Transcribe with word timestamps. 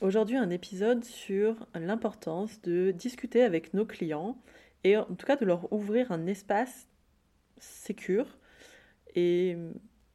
Aujourd'hui, 0.00 0.38
un 0.38 0.48
épisode 0.48 1.04
sur 1.04 1.66
l'importance 1.74 2.62
de 2.62 2.90
discuter 2.90 3.42
avec 3.42 3.74
nos 3.74 3.84
clients 3.84 4.38
et 4.82 4.96
en 4.96 5.04
tout 5.04 5.26
cas 5.26 5.36
de 5.36 5.44
leur 5.44 5.70
ouvrir 5.74 6.10
un 6.10 6.26
espace 6.26 6.88
sécure 7.58 8.38
et 9.14 9.58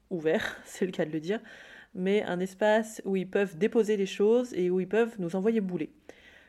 ouvert, 0.10 0.58
c'est 0.66 0.88
le 0.88 0.92
cas 0.92 1.06
de 1.06 1.12
le 1.12 1.20
dire, 1.20 1.40
mais 1.94 2.24
un 2.24 2.40
espace 2.40 3.00
où 3.06 3.16
ils 3.16 3.30
peuvent 3.30 3.60
déposer 3.60 3.96
les 3.96 4.08
choses 4.08 4.56
et 4.56 4.72
où 4.72 4.80
ils 4.80 4.88
peuvent 4.88 5.14
nous 5.20 5.36
envoyer 5.36 5.62
bouler. 5.62 5.92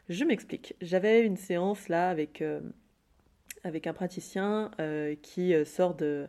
Je 0.08 0.24
m'explique. 0.24 0.74
J'avais 0.80 1.22
une 1.22 1.36
séance 1.36 1.90
là 1.90 2.08
avec, 2.08 2.40
euh, 2.40 2.62
avec 3.64 3.86
un 3.86 3.92
praticien 3.92 4.70
euh, 4.80 5.14
qui 5.20 5.52
euh, 5.52 5.66
sort 5.66 5.94
de 5.94 6.26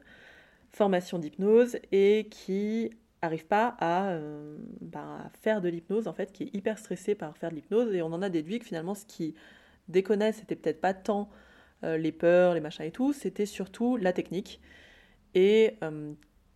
formation 0.72 1.20
d'hypnose 1.20 1.78
et 1.94 2.28
qui 2.30 2.92
arrive 3.22 3.46
pas 3.46 3.76
à, 3.80 4.18
bah, 4.82 5.22
à 5.26 5.30
faire 5.42 5.62
de 5.62 5.70
l'hypnose 5.70 6.08
en 6.08 6.14
fait, 6.14 6.32
qui 6.32 6.44
est 6.44 6.56
hyper 6.56 6.78
stressé 6.78 7.16
par 7.16 7.36
faire 7.38 7.50
de 7.50 7.56
l'hypnose 7.56 7.94
et 7.94 8.02
on 8.02 8.08
en 8.08 8.22
a 8.22 8.30
déduit 8.30 8.60
que 8.60 8.66
finalement 8.66 8.96
ce 8.96 9.06
qui 9.06 9.36
déconnait 9.88 10.32
c'était 10.32 10.56
peut-être 10.56 10.82
pas 10.82 10.94
tant 10.94 11.30
les 11.84 12.12
peurs, 12.12 12.54
les 12.54 12.60
machins 12.60 12.86
et 12.86 12.92
tout, 12.92 13.14
c'était 13.14 13.46
surtout 13.46 13.98
la 13.98 14.14
technique 14.14 14.60
et 15.36 15.78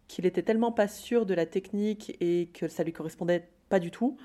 qu'il 0.08 0.26
était 0.26 0.44
tellement 0.44 0.72
pas 0.72 0.88
sûr 0.88 1.26
de 1.26 1.34
la 1.34 1.46
technique 1.46 2.16
et 2.20 2.50
que 2.54 2.68
ça 2.68 2.84
lui 2.84 2.94
correspondait 2.94 3.48
pas 3.70 3.80
du 3.80 3.90
tout, 3.90 4.18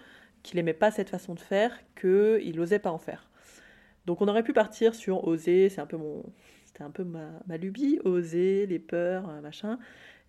qu'il 0.43 0.59
aimait 0.59 0.75
pas 0.75 0.91
cette 0.91 1.09
façon 1.09 1.35
de 1.35 1.41
faire, 1.41 1.79
qu'il 2.01 2.57
n'osait 2.57 2.79
pas 2.79 2.91
en 2.91 2.99
faire. 2.99 3.31
Donc 4.07 4.21
on 4.21 4.29
aurait 4.29 4.43
pu 4.43 4.53
partir 4.53 4.95
sur 4.95 5.27
oser, 5.27 5.69
c'est 5.69 5.81
un 5.81 5.87
peu 5.87 5.97
mon, 5.97 6.23
c'était 6.65 6.85
un 6.85 6.91
peu 6.91 7.05
ma, 7.05 7.57
lubie, 7.57 7.99
oser, 8.05 8.67
les 8.67 8.79
peurs, 8.79 9.29
euh, 9.29 9.41
machin. 9.41 9.79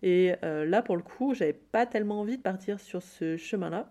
Et 0.02 0.34
euh, 0.44 0.64
là 0.64 0.82
pour 0.82 0.96
le 0.96 1.02
coup, 1.02 1.34
j'avais 1.34 1.52
pas 1.52 1.86
tellement 1.86 2.20
envie 2.20 2.36
de 2.36 2.42
partir 2.42 2.80
sur 2.80 3.02
ce 3.02 3.36
chemin-là, 3.36 3.90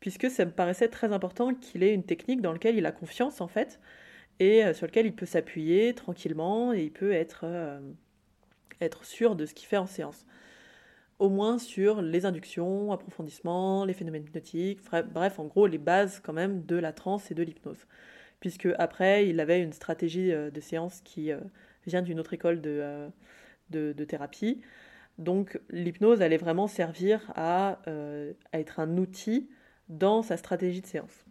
puisque 0.00 0.30
ça 0.30 0.44
me 0.44 0.50
paraissait 0.52 0.88
très 0.88 1.12
important 1.12 1.54
qu'il 1.54 1.82
ait 1.82 1.94
une 1.94 2.04
technique 2.04 2.40
dans 2.42 2.52
laquelle 2.52 2.76
il 2.76 2.86
a 2.86 2.92
confiance 2.92 3.40
en 3.40 3.48
fait, 3.48 3.80
et 4.40 4.64
euh, 4.64 4.74
sur 4.74 4.86
laquelle 4.86 5.06
il 5.06 5.14
peut 5.14 5.26
s'appuyer 5.26 5.94
tranquillement 5.94 6.72
et 6.72 6.82
il 6.84 6.92
peut 6.92 7.12
être 7.12 7.46
être 8.80 9.04
sûr 9.04 9.36
de 9.36 9.46
ce 9.46 9.54
qu'il 9.54 9.66
fait 9.66 9.78
en 9.78 9.86
séance 9.86 10.26
au 11.18 11.28
moins 11.28 11.58
sur 11.58 12.02
les 12.02 12.26
inductions, 12.26 12.92
approfondissements, 12.92 13.84
les 13.84 13.94
phénomènes 13.94 14.24
hypnotiques, 14.24 14.80
bref, 15.12 15.38
en 15.38 15.44
gros, 15.44 15.66
les 15.66 15.78
bases 15.78 16.20
quand 16.20 16.32
même 16.32 16.64
de 16.66 16.76
la 16.76 16.92
transe 16.92 17.30
et 17.30 17.34
de 17.34 17.42
l'hypnose. 17.42 17.86
Puisque 18.40 18.68
après, 18.78 19.28
il 19.28 19.40
avait 19.40 19.62
une 19.62 19.72
stratégie 19.72 20.32
euh, 20.32 20.50
de 20.50 20.60
séance 20.60 21.00
qui 21.02 21.32
euh, 21.32 21.40
vient 21.86 22.02
d'une 22.02 22.20
autre 22.20 22.34
école 22.34 22.60
euh, 22.66 23.08
de, 23.70 23.92
thérapie. 24.04 24.60
Donc 25.18 25.60
l'hypnose 25.70 26.20
allait 26.22 26.36
vraiment 26.36 26.66
servir 26.66 27.32
à, 27.34 27.80
à, 27.86 28.58
être 28.58 28.80
un 28.80 28.98
outil 28.98 29.48
dans 29.88 30.22
sa 30.22 30.36
stratégie 30.36 30.80
de 30.80 30.86
séance. 30.86 31.24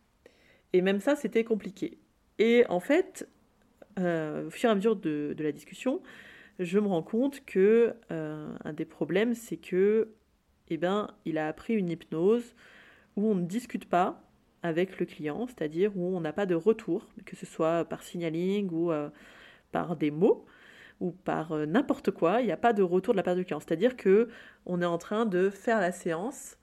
Et 0.73 0.81
même 0.81 0.99
ça, 0.99 1.15
c'était 1.15 1.43
compliqué. 1.43 1.99
Et 2.39 2.65
en 2.67 2.79
fait, 2.79 3.27
au 3.97 4.49
fur 4.49 4.69
et 4.69 4.71
à 4.71 4.75
mesure 4.75 4.95
de, 4.95 5.35
la 5.39 5.51
discussion, 5.51 6.01
je 6.59 6.79
me 6.79 6.87
rends 6.87 7.03
compte 7.03 7.45
que 7.45 7.93
euh, 8.11 8.55
un 8.63 8.73
des 8.73 8.85
problèmes, 8.85 9.33
c'est 9.33 9.57
que, 9.57 10.09
eh 10.69 10.77
ben, 10.77 11.07
il 11.25 11.37
a 11.37 11.47
appris 11.47 11.73
une 11.73 11.89
hypnose 11.89 12.55
où 13.15 13.27
on 13.27 13.35
ne 13.35 13.45
discute 13.45 13.85
pas 13.85 14.21
avec 14.63 14.99
le 14.99 15.05
client, 15.05 15.47
c'est-à-dire 15.47 15.95
où 15.95 16.15
on 16.15 16.21
n'a 16.21 16.33
pas 16.33 16.45
de 16.45 16.55
retour, 16.55 17.07
que 17.25 17.35
ce 17.35 17.45
soit 17.45 17.85
par 17.85 18.03
signaling 18.03 18.69
ou 18.71 18.91
euh, 18.91 19.09
par 19.71 19.95
des 19.95 20.11
mots 20.11 20.45
ou 20.99 21.11
par 21.11 21.51
euh, 21.51 21.65
n'importe 21.65 22.11
quoi, 22.11 22.41
il 22.41 22.45
n'y 22.45 22.51
a 22.51 22.57
pas 22.57 22.73
de 22.73 22.83
retour 22.83 23.13
de 23.13 23.17
la 23.17 23.23
part 23.23 23.35
du 23.35 23.45
client. 23.45 23.59
C'est-à-dire 23.59 23.97
que 23.97 24.29
on 24.65 24.81
est 24.81 24.85
en 24.85 24.97
train 24.97 25.25
de 25.25 25.49
faire 25.49 25.79
la 25.79 25.91
séance, 25.91 26.57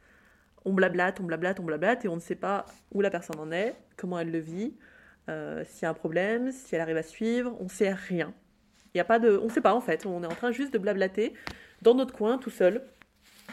on 0.65 0.73
blablate, 0.73 1.21
on 1.21 1.25
blablate, 1.25 1.61
on 1.61 1.65
blablate, 1.65 2.05
et 2.05 2.09
on 2.09 2.17
ne 2.17 2.21
sait 2.21 2.35
pas 2.35 2.67
où 2.93 3.01
la 3.01 3.11
personne 3.11 3.39
en 3.39 3.51
est, 3.53 3.77
comment 3.97 4.19
elle 4.19 4.31
le 4.31 4.39
vit, 4.39 4.75
s'il 5.29 5.83
y 5.83 5.87
a 5.87 5.91
un 5.91 5.95
problème, 5.95 6.53
si 6.53 6.75
elle 6.75 6.81
arrive 6.81 6.97
à 6.97 7.03
suivre, 7.03 7.57
on 7.61 7.65
ne 7.65 7.69
sait 7.69 7.93
rien. 7.93 8.35
Il 8.95 8.99
y 8.99 9.01
a 9.01 9.05
pas 9.05 9.19
de, 9.19 9.39
on 9.39 9.45
ne 9.45 9.51
sait 9.51 9.61
pas 9.61 9.75
en 9.75 9.81
fait. 9.81 10.05
On 10.07 10.23
est 10.23 10.27
en 10.27 10.35
train 10.35 10.53
juste 10.53 10.73
de 10.73 10.79
blablater 10.79 11.35
dans 11.81 11.95
notre 11.95 12.15
coin, 12.15 12.39
tout 12.39 12.51
seul, 12.51 12.83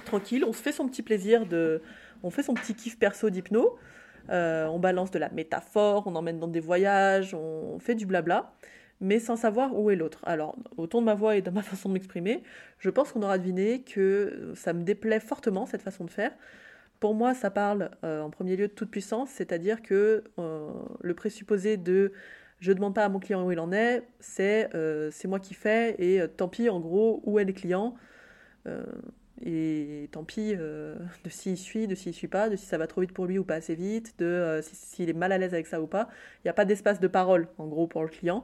tranquille. 0.06 0.44
On 0.46 0.54
se 0.54 0.62
fait 0.62 0.72
son 0.72 0.88
petit 0.88 1.02
plaisir 1.02 1.46
de, 1.46 1.82
on 2.24 2.30
fait 2.30 2.44
son 2.44 2.54
petit 2.54 2.76
kiff 2.76 3.00
perso 3.00 3.30
d'hypno. 3.30 3.78
Euh, 4.30 4.68
on 4.68 4.80
balance 4.80 5.12
de 5.12 5.18
la 5.18 5.30
métaphore, 5.30 6.04
on 6.06 6.16
emmène 6.16 6.40
dans 6.40 6.48
des 6.48 6.60
voyages, 6.60 7.34
on 7.34 7.80
fait 7.80 7.96
du 7.96 8.06
blabla, 8.06 8.54
mais 9.02 9.20
sans 9.20 9.36
savoir 9.36 9.78
où 9.78 9.90
est 9.92 9.96
l'autre. 9.96 10.20
Alors, 10.24 10.56
au 10.78 10.88
ton 10.88 11.02
de 11.02 11.06
ma 11.06 11.16
voix 11.16 11.36
et 11.36 11.42
de 11.42 11.50
ma 11.50 11.62
façon 11.64 11.90
de 11.90 11.94
m'exprimer, 11.94 12.44
je 12.80 12.90
pense 12.90 13.12
qu'on 13.12 13.22
aura 13.22 13.38
deviné 13.38 13.82
que 13.82 14.54
ça 14.56 14.74
me 14.74 14.84
déplaît 14.84 15.20
fortement 15.20 15.66
cette 15.66 15.82
façon 15.82 16.06
de 16.06 16.12
faire. 16.12 16.32
Pour 17.00 17.16
moi, 17.16 17.34
ça 17.34 17.50
parle 17.50 17.92
euh, 18.04 18.22
en 18.22 18.30
premier 18.30 18.58
lieu 18.58 18.68
de 18.68 18.74
toute 18.74 18.92
puissance, 18.92 19.30
c'est-à-dire 19.30 19.82
que 19.82 20.24
euh, 20.38 20.70
le 21.02 21.14
présupposé 21.14 21.78
de 21.78 22.12
je 22.60 22.72
ne 22.72 22.76
demande 22.76 22.94
pas 22.94 23.06
à 23.06 23.10
mon 23.10 23.20
client 23.20 23.46
où 23.46 23.52
il 23.52 23.60
en 23.60 23.72
est, 23.72 24.04
c'est 24.20 24.70
euh, 24.76 25.12
moi 25.26 25.40
qui 25.40 25.54
fais, 25.54 25.96
et 25.98 26.22
euh, 26.22 26.28
tant 26.28 26.50
pis 26.50 26.70
en 26.70 26.80
gros 26.80 27.22
où 27.26 27.40
est 27.40 27.46
le 27.46 27.54
client, 27.54 27.96
euh, 28.68 28.84
et 29.42 30.10
tant 30.12 30.26
pis 30.26 30.56
de 30.58 31.30
s'il 31.30 31.58
suit, 31.58 31.88
de 31.88 31.96
s'il 31.96 32.14
suit 32.14 32.28
pas, 32.28 32.50
de 32.50 32.58
si 32.58 32.66
ça 32.66 32.78
va 32.78 32.88
trop 32.88 33.02
vite 33.02 33.14
pour 33.14 33.26
lui 33.26 33.40
ou 33.40 33.46
pas 33.46 33.56
assez 33.56 33.76
vite, 33.76 34.20
de 34.20 34.60
s'il 34.62 35.10
est 35.10 35.14
mal 35.14 35.32
à 35.32 35.38
l'aise 35.38 35.54
avec 35.54 35.68
ça 35.68 35.82
ou 35.82 35.88
pas. 35.88 36.10
Il 36.40 36.48
n'y 36.48 36.50
a 36.50 36.54
pas 36.54 36.66
d'espace 36.66 37.00
de 37.00 37.08
parole 37.08 37.48
en 37.58 37.68
gros 37.68 37.88
pour 37.88 38.04
le 38.04 38.10
client, 38.10 38.44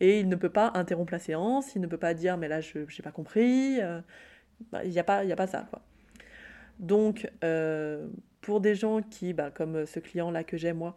et 0.00 0.20
il 0.20 0.28
ne 0.28 0.36
peut 0.36 0.50
pas 0.50 0.72
interrompre 0.74 1.12
la 1.12 1.18
séance, 1.18 1.74
il 1.74 1.80
ne 1.80 1.86
peut 1.86 1.98
pas 1.98 2.14
dire 2.14 2.36
mais 2.36 2.48
là 2.48 2.60
je 2.60 2.80
n'ai 2.80 3.02
pas 3.02 3.12
compris, 3.12 3.78
bah, 4.72 4.84
il 4.84 4.90
n'y 4.90 4.98
a, 4.98 5.04
pas, 5.04 5.18
a 5.20 5.36
pas 5.36 5.46
ça. 5.46 5.66
Quoi. 5.70 5.82
Donc 6.78 7.30
pour 8.40 8.60
des 8.60 8.74
gens 8.74 9.00
qui, 9.02 9.32
bah, 9.32 9.50
comme 9.50 9.86
ce 9.86 10.00
client-là 10.00 10.44
que 10.44 10.56
j'ai 10.56 10.72
moi, 10.72 10.94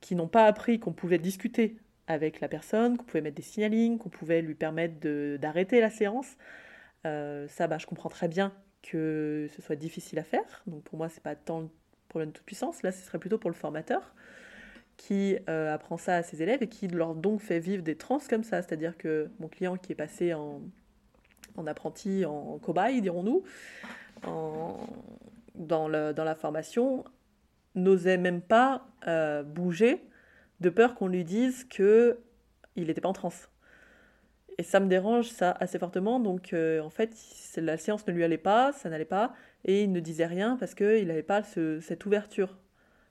qui 0.00 0.14
n'ont 0.14 0.28
pas 0.28 0.46
appris 0.46 0.78
qu'on 0.80 0.92
pouvait 0.92 1.18
discuter 1.18 1.76
avec 2.06 2.40
la 2.40 2.48
personne, 2.48 2.96
qu'on 2.96 3.04
pouvait 3.04 3.20
mettre 3.20 3.36
des 3.36 3.42
signalings, 3.42 3.98
qu'on 3.98 4.08
pouvait 4.08 4.42
lui 4.42 4.54
permettre 4.54 4.96
d'arrêter 5.36 5.80
la 5.80 5.90
séance. 5.90 6.36
Euh, 7.06 7.46
ça, 7.48 7.66
bah, 7.68 7.78
je 7.78 7.86
comprends 7.86 8.08
très 8.08 8.28
bien 8.28 8.52
que 8.82 9.46
ce 9.54 9.62
soit 9.62 9.76
difficile 9.76 10.18
à 10.18 10.24
faire. 10.24 10.62
Donc 10.66 10.82
pour 10.84 10.98
moi, 10.98 11.08
c'est 11.08 11.22
pas 11.22 11.36
tant 11.36 11.60
le 11.60 11.68
problème 12.08 12.30
de 12.30 12.34
toute 12.34 12.46
puissance. 12.46 12.82
Là, 12.82 12.92
ce 12.92 13.04
serait 13.04 13.18
plutôt 13.18 13.38
pour 13.38 13.50
le 13.50 13.56
formateur 13.56 14.14
qui 14.98 15.38
euh, 15.48 15.72
apprend 15.72 15.96
ça 15.96 16.16
à 16.16 16.22
ses 16.22 16.42
élèves 16.42 16.62
et 16.62 16.68
qui 16.68 16.88
leur 16.88 17.14
donc 17.14 17.40
fait 17.40 17.60
vivre 17.60 17.82
des 17.82 17.96
trans 17.96 18.18
comme 18.28 18.44
ça. 18.44 18.60
C'est-à-dire 18.60 18.98
que 18.98 19.30
mon 19.40 19.48
client 19.48 19.76
qui 19.78 19.92
est 19.92 19.94
passé 19.94 20.34
en, 20.34 20.60
en 21.56 21.66
apprenti, 21.66 22.26
en 22.26 22.58
cobaye, 22.58 23.00
dirons-nous, 23.00 23.42
dans 25.54 25.88
la 25.88 26.34
formation, 26.34 27.04
n'osait 27.74 28.18
même 28.18 28.40
pas 28.40 28.86
euh, 29.06 29.42
bouger 29.42 30.02
de 30.60 30.70
peur 30.70 30.94
qu'on 30.94 31.08
lui 31.08 31.24
dise 31.24 31.64
que 31.64 32.18
il 32.76 32.86
n'était 32.86 33.00
pas 33.00 33.08
en 33.08 33.14
transe. 33.14 33.48
Et 34.58 34.62
ça 34.62 34.80
me 34.80 34.88
dérange 34.88 35.28
ça 35.28 35.52
assez 35.60 35.78
fortement, 35.78 36.18
donc 36.18 36.52
euh, 36.52 36.80
en 36.80 36.90
fait 36.90 37.14
la 37.56 37.76
séance 37.76 38.06
ne 38.06 38.12
lui 38.12 38.24
allait 38.24 38.38
pas, 38.38 38.72
ça 38.72 38.88
n'allait 38.88 39.04
pas, 39.04 39.34
et 39.64 39.84
il 39.84 39.92
ne 39.92 40.00
disait 40.00 40.26
rien 40.26 40.56
parce 40.58 40.74
qu'il 40.74 41.06
n'avait 41.06 41.22
pas 41.22 41.42
cette 41.42 42.04
ouverture. 42.06 42.56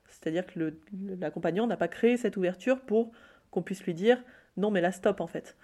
C'est-à-dire 0.08 0.46
que 0.46 0.74
l'accompagnant 1.20 1.66
n'a 1.66 1.76
pas 1.76 1.88
créé 1.88 2.16
cette 2.16 2.36
ouverture 2.36 2.80
pour 2.80 3.12
qu'on 3.50 3.62
puisse 3.62 3.84
lui 3.84 3.94
dire 3.94 4.22
non 4.56 4.70
mais 4.70 4.80
là 4.80 4.92
stop 4.92 5.20
en 5.20 5.26
fait. 5.26 5.56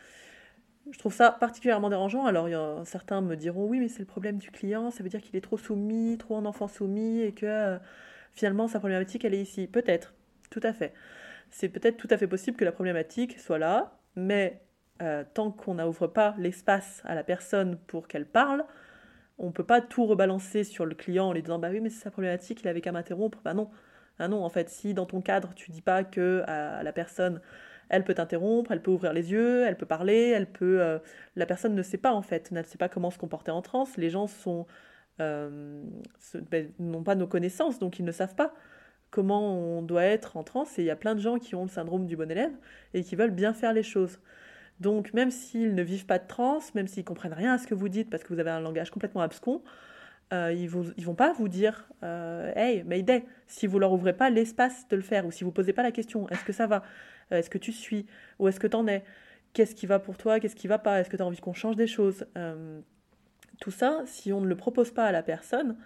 Je 0.91 0.99
trouve 0.99 1.15
ça 1.15 1.31
particulièrement 1.31 1.89
dérangeant. 1.89 2.27
Alors, 2.27 2.47
certains 2.87 3.23
me 3.23 3.37
diront 3.37 3.67
oui, 3.67 3.81
mais 3.81 3.89
c'est 3.89 4.01
le 4.01 4.05
problème 4.05 4.37
du 4.37 4.51
client, 4.51 4.91
ça 4.91 5.03
veut 5.03 5.09
dire 5.09 5.23
qu'il 5.23 5.35
est 5.35 5.41
trop 5.41 5.57
soumis, 5.57 6.19
trop 6.19 6.37
en 6.37 6.45
enfant 6.45 6.69
soumis, 6.69 7.23
et 7.23 7.33
que 7.33 7.47
euh, 7.47 7.79
finalement 8.33 8.69
sa 8.69 8.81
problématique 8.81 9.25
elle 9.25 9.35
est 9.35 9.41
ici. 9.41 9.67
Peut-être, 9.67 10.15
tout 10.51 10.61
à 10.63 10.73
fait 10.73 10.93
c'est 11.55 11.69
peut-être 11.69 11.97
tout 11.97 12.09
à 12.11 12.19
fait 12.19 12.27
possible 12.27 12.57
que 12.57 12.65
la 12.65 12.73
problématique 12.73 13.39
soit 13.39 13.59
là, 13.59 13.97
mais 14.17 14.61
euh, 15.03 15.23
tant 15.35 15.53
qu'on 15.53 15.75
n'ouvre 15.75 16.09
pas 16.09 16.35
l'espace 16.37 17.01
à 17.05 17.15
la 17.15 17.23
personne 17.23 17.79
pour 17.87 18.09
qu'elle 18.09 18.27
parle, 18.27 18.65
on 19.39 19.47
ne 19.47 19.53
peut 19.53 19.65
pas 19.65 19.81
tout 19.81 20.05
rebalancer 20.05 20.65
sur 20.65 20.85
le 20.85 20.97
client 20.97 21.29
en 21.29 21.33
lui 21.33 21.43
disant 21.43 21.61
bah 21.61 21.69
oui 21.71 21.81
mais 21.81 21.91
c'est 21.91 22.03
sa 22.03 22.11
problématique, 22.11 22.63
il 22.63 22.69
avait 22.69 22.81
qu'à 22.81 22.91
m'interrompre. 22.91 23.39
Bah 23.45 23.55
non, 23.55 23.71
ah 24.19 24.29
non 24.29 24.45
en 24.45 24.49
fait 24.49 24.69
si 24.69 24.95
dans 24.95 25.07
ton 25.07 25.21
cadre 25.21 25.55
tu 25.55 25.71
dis 25.71 25.83
pas 25.83 26.05
que 26.05 26.43
à 26.47 26.83
la 26.83 26.93
personne 26.93 27.41
elle 27.89 28.05
peut 28.05 28.15
t'interrompre, 28.15 28.73
elle 28.73 28.83
peut 28.83 28.91
ouvrir 28.91 29.13
les 29.13 29.33
yeux, 29.33 29.65
elle 29.65 29.77
peut 29.77 29.87
parler, 29.87 30.33
elle 30.35 30.47
peut. 30.47 30.81
Euh, 30.81 30.99
la 31.37 31.47
personne 31.47 31.75
ne 31.75 31.83
sait 31.83 31.99
pas 31.99 32.13
en 32.13 32.23
fait, 32.23 32.51
ne 32.51 32.63
sait 32.63 32.79
pas 32.79 32.89
comment 32.89 33.11
se 33.11 33.19
comporter 33.19 33.51
en 33.51 33.63
transe. 33.63 33.97
Les 33.97 34.11
gens 34.11 34.27
sont 34.27 34.67
euh, 35.21 35.83
ben, 36.51 36.71
n'ont 36.79 37.03
pas 37.03 37.15
nos 37.15 37.27
connaissances, 37.27 37.79
donc 37.79 37.99
ils 37.99 38.05
ne 38.05 38.13
savent 38.13 38.35
pas 38.35 38.55
comment 39.11 39.79
on 39.79 39.83
doit 39.83 40.05
être 40.05 40.37
en 40.37 40.43
transe. 40.45 40.79
Et 40.79 40.83
il 40.83 40.87
y 40.87 40.91
a 40.91 40.97
plein 40.97 41.15
de 41.15 41.21
gens 41.21 41.39
qui 41.39 41.55
ont 41.55 41.63
le 41.63 41.69
syndrome 41.69 42.07
du 42.07 42.17
bon 42.17 42.31
élève 42.31 42.53
et 42.95 43.03
qui 43.05 43.17
veulent 43.17 43.31
bien 43.31 43.55
faire 43.55 43.73
les 43.73 43.83
choses. 43.83 44.19
Donc 44.81 45.13
même 45.15 45.31
s'ils 45.31 45.75
ne 45.75 45.83
vivent 45.83 46.07
pas 46.07 46.19
de 46.19 46.27
transe, 46.27 46.75
même 46.75 46.89
s'ils 46.89 47.05
comprennent 47.05 47.33
rien 47.33 47.55
à 47.55 47.59
ce 47.59 47.67
que 47.67 47.75
vous 47.75 47.89
dites 47.89 48.11
parce 48.11 48.25
que 48.25 48.33
vous 48.35 48.41
avez 48.41 48.51
un 48.51 48.61
langage 48.61 48.91
complètement 48.91 49.23
abscon, 49.23 49.63
euh, 50.33 50.53
ils 50.53 50.65
ne 50.65 51.05
vont 51.05 51.15
pas 51.15 51.33
vous 51.33 51.49
dire 51.49 51.89
euh, 52.03 52.53
Hey, 52.57 52.83
Mayday, 52.85 53.25
si 53.47 53.67
vous 53.67 53.79
leur 53.79 53.93
ouvrez 53.93 54.15
pas 54.15 54.31
l'espace 54.31 54.89
de 54.89 54.97
le 54.97 55.03
faire, 55.03 55.27
ou 55.27 55.31
si 55.31 55.45
vous 55.45 55.53
posez 55.53 55.73
pas 55.73 55.83
la 55.83 55.93
question 55.93 56.29
Est-ce 56.29 56.45
que 56.45 56.53
ça 56.53 56.67
va? 56.67 56.83
Euh, 57.33 57.39
Est-ce 57.39 57.51
que 57.51 57.59
tu 57.59 57.73
suis? 57.73 58.07
Où 58.39 58.49
est-ce 58.49 58.61
que 58.61 58.67
tu 58.67 58.77
en 58.77 58.87
es? 58.87 59.05
Qu'est-ce 59.53 59.75
qui 59.75 59.87
va 59.87 59.99
pour 59.99 60.17
toi? 60.17 60.41
Qu'est-ce 60.41 60.57
qui 60.57 60.67
va 60.67 60.79
pas? 60.79 61.01
Est-ce 61.01 61.11
que 61.11 61.17
tu 61.17 61.23
as 61.23 61.27
envie 61.27 61.41
qu'on 61.41 61.53
change 61.53 61.77
des 61.77 61.87
choses? 61.87 62.27
Tout 63.61 63.71
ça, 63.71 64.03
si 64.05 64.33
on 64.33 64.41
ne 64.41 64.47
le 64.47 64.57
propose 64.57 64.91
pas 64.91 65.05
à 65.05 65.13
la 65.13 65.23
personne, 65.23 65.77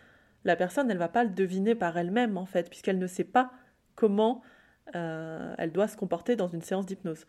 la 0.45 0.57
personne, 0.57 0.91
elle 0.91 0.97
va 0.99 1.09
pas 1.09 1.25
le 1.25 1.31
deviner 1.31 1.75
par 1.75 1.99
elle-même, 1.99 2.39
en 2.39 2.47
fait, 2.47 2.71
puisqu'elle 2.71 2.99
ne 2.99 3.07
sait 3.07 3.25
pas 3.25 3.53
comment 3.95 4.43
euh, 4.95 5.55
elle 5.59 5.73
doit 5.73 5.89
se 5.89 5.97
comporter 5.97 6.37
dans 6.37 6.49
une 6.49 6.63
séance 6.63 6.87
d'hypnose. 6.87 7.27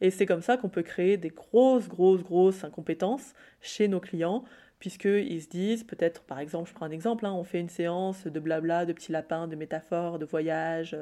Et 0.00 0.10
c'est 0.10 0.26
comme 0.26 0.42
ça 0.42 0.56
qu'on 0.56 0.68
peut 0.68 0.82
créer 0.82 1.16
des 1.16 1.28
grosses, 1.28 1.88
grosses, 1.88 2.22
grosses 2.22 2.64
incompétences 2.64 3.34
chez 3.60 3.88
nos 3.88 4.00
clients, 4.00 4.44
puisqu'ils 4.82 5.40
se 5.40 5.48
disent, 5.48 5.84
peut-être, 5.84 6.24
par 6.24 6.40
exemple, 6.40 6.68
je 6.68 6.74
prends 6.74 6.86
un 6.86 6.90
exemple, 6.90 7.24
hein, 7.24 7.32
on 7.32 7.44
fait 7.44 7.60
une 7.60 7.68
séance 7.68 8.26
de 8.26 8.40
blabla, 8.40 8.84
de 8.84 8.92
petits 8.92 9.12
lapins, 9.12 9.46
de 9.46 9.54
métaphores, 9.54 10.18
de 10.18 10.24
voyages, 10.24 10.96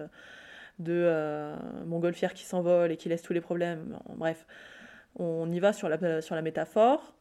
de 0.78 0.92
euh, 0.92 1.56
montgolfières 1.86 2.34
qui 2.34 2.44
s'envolent 2.44 2.92
et 2.92 2.98
qui 2.98 3.08
laissent 3.08 3.22
tous 3.22 3.32
les 3.32 3.40
problèmes. 3.40 3.98
Bref, 4.16 4.46
on 5.16 5.50
y 5.50 5.60
va 5.60 5.72
sur 5.72 5.88
la, 5.88 6.20
sur 6.20 6.34
la 6.34 6.42
métaphore. 6.42 7.16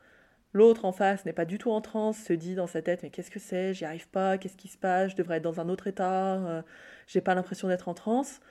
L'autre 0.52 0.84
en 0.84 0.92
face 0.92 1.24
n'est 1.24 1.32
pas 1.32 1.46
du 1.46 1.60
tout 1.60 1.72
en 1.72 1.80
transe, 1.80 2.18
se 2.18 2.34
dit 2.34 2.56
dans 2.56 2.68
sa 2.68 2.82
tête 2.82 3.04
mais 3.04 3.10
qu'est-ce 3.10 3.32
que 3.32 3.40
c'est, 3.40 3.74
j'y 3.74 3.86
arrive 3.86 4.10
pas, 4.10 4.38
qu'est-ce 4.38 4.58
qui 4.58 4.68
se 4.68 4.78
passe, 4.78 5.12
je 5.12 5.16
devrais 5.16 5.38
être 5.38 5.44
dans 5.44 5.62
un 5.62 5.70
autre 5.70 5.88
état, 5.88 6.34
euh, 6.46 6.62
j'ai 7.08 7.22
pas 7.22 7.36
l'impression 7.36 7.70
d'être 7.70 7.88
en 7.88 7.94
transe. 7.94 8.42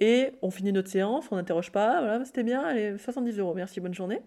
Et 0.00 0.32
on 0.42 0.50
finit 0.50 0.72
notre 0.72 0.90
séance, 0.90 1.26
on 1.30 1.36
n'interroge 1.36 1.70
pas, 1.70 2.00
voilà, 2.00 2.24
c'était 2.24 2.42
bien, 2.42 2.60
allez, 2.64 2.98
70 2.98 3.38
euros, 3.38 3.54
merci, 3.54 3.78
bonne 3.78 3.94
journée. 3.94 4.20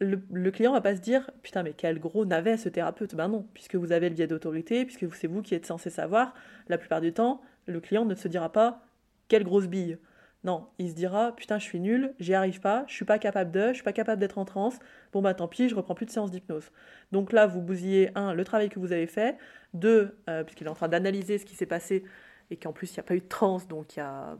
Le, 0.00 0.20
le, 0.32 0.50
client 0.52 0.72
va 0.72 0.80
pas 0.80 0.94
se 0.94 1.00
dire 1.00 1.28
putain 1.42 1.64
mais 1.64 1.72
quel 1.72 1.98
gros 1.98 2.24
navet 2.24 2.56
ce 2.56 2.68
thérapeute. 2.68 3.14
Ben 3.14 3.28
non, 3.28 3.46
puisque 3.54 3.74
vous 3.74 3.90
avez 3.92 4.08
le 4.08 4.14
biais 4.14 4.28
d'autorité, 4.28 4.84
puisque 4.84 5.12
c'est 5.14 5.26
vous 5.26 5.42
qui 5.42 5.54
êtes 5.54 5.66
censé 5.66 5.90
savoir, 5.90 6.34
la 6.68 6.78
plupart 6.78 7.00
du 7.00 7.12
temps, 7.12 7.40
le 7.66 7.80
client 7.80 8.04
ne 8.04 8.14
se 8.14 8.28
dira 8.28 8.52
pas 8.52 8.82
quelle 9.26 9.44
grosse 9.44 9.66
bille. 9.66 9.98
Non, 10.44 10.68
il 10.78 10.90
se 10.90 10.94
dira 10.94 11.34
putain, 11.34 11.58
je 11.58 11.64
suis 11.64 11.80
nul, 11.80 12.14
j'y 12.20 12.32
arrive 12.34 12.60
pas, 12.60 12.84
je 12.86 12.94
suis 12.94 13.04
pas 13.04 13.18
capable 13.18 13.50
de, 13.50 13.68
je 13.68 13.74
suis 13.74 13.82
pas 13.82 13.92
capable 13.92 14.20
d'être 14.20 14.38
en 14.38 14.44
transe. 14.44 14.78
Bon 15.12 15.20
bah 15.20 15.34
tant 15.34 15.48
pis, 15.48 15.68
je 15.68 15.74
reprends 15.74 15.94
plus 15.94 16.06
de 16.06 16.10
séance 16.10 16.30
d'hypnose. 16.30 16.70
Donc 17.10 17.32
là, 17.32 17.46
vous 17.46 17.60
bousillez 17.60 18.10
un 18.14 18.34
le 18.34 18.44
travail 18.44 18.68
que 18.68 18.78
vous 18.78 18.92
avez 18.92 19.08
fait, 19.08 19.36
deux 19.74 20.16
euh, 20.28 20.44
puisqu'il 20.44 20.66
est 20.66 20.70
en 20.70 20.74
train 20.74 20.88
d'analyser 20.88 21.38
ce 21.38 21.44
qui 21.44 21.56
s'est 21.56 21.66
passé 21.66 22.04
et 22.50 22.56
qu'en 22.56 22.72
plus 22.72 22.90
il 22.92 22.94
n'y 22.94 23.00
a 23.00 23.02
pas 23.02 23.14
eu 23.14 23.20
de 23.20 23.28
transe, 23.28 23.66
donc 23.66 23.96
il 23.96 23.98
y 23.98 24.02
a 24.02 24.38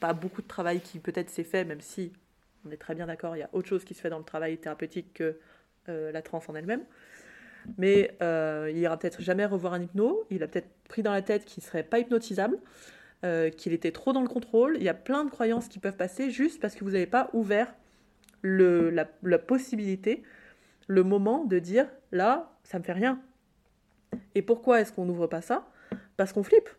pas 0.00 0.14
beaucoup 0.14 0.42
de 0.42 0.48
travail 0.48 0.80
qui 0.80 0.98
peut-être 0.98 1.30
s'est 1.30 1.44
fait, 1.44 1.64
même 1.64 1.80
si 1.80 2.12
on 2.66 2.70
est 2.70 2.76
très 2.76 2.94
bien 2.94 3.06
d'accord, 3.06 3.36
il 3.36 3.40
y 3.40 3.42
a 3.42 3.50
autre 3.52 3.68
chose 3.68 3.84
qui 3.84 3.94
se 3.94 4.00
fait 4.00 4.10
dans 4.10 4.18
le 4.18 4.24
travail 4.24 4.58
thérapeutique 4.58 5.14
que 5.14 5.38
euh, 5.88 6.12
la 6.12 6.22
transe 6.22 6.48
en 6.48 6.54
elle-même. 6.54 6.84
Mais 7.78 8.16
euh, 8.22 8.68
il 8.70 8.78
ira 8.78 8.98
peut-être 8.98 9.20
jamais 9.20 9.44
revoir 9.44 9.74
un 9.74 9.82
hypno, 9.82 10.24
il 10.30 10.42
a 10.42 10.48
peut-être 10.48 10.70
pris 10.88 11.02
dans 11.02 11.12
la 11.12 11.22
tête 11.22 11.44
qu'il 11.44 11.62
serait 11.62 11.82
pas 11.82 11.98
hypnotisable. 11.98 12.58
Euh, 13.22 13.50
qu'il 13.50 13.74
était 13.74 13.92
trop 13.92 14.14
dans 14.14 14.22
le 14.22 14.28
contrôle. 14.28 14.78
Il 14.78 14.82
y 14.82 14.88
a 14.88 14.94
plein 14.94 15.26
de 15.26 15.30
croyances 15.30 15.68
qui 15.68 15.78
peuvent 15.78 15.98
passer 15.98 16.30
juste 16.30 16.58
parce 16.58 16.74
que 16.74 16.84
vous 16.84 16.92
n'avez 16.92 17.06
pas 17.06 17.28
ouvert 17.34 17.74
la, 18.42 19.04
possibilité, 19.36 20.22
le 20.86 21.02
moment 21.02 21.44
de 21.44 21.58
dire 21.58 21.86
là, 22.12 22.50
ça 22.64 22.78
me 22.78 22.82
fait 22.82 22.94
rien. 22.94 23.20
Et 24.34 24.40
pourquoi 24.40 24.80
est-ce 24.80 24.90
qu'on 24.90 25.04
n'ouvre 25.04 25.26
pas 25.26 25.42
ça? 25.42 25.68
Parce 26.16 26.32
qu'on 26.32 26.42
flippe. 26.42 26.70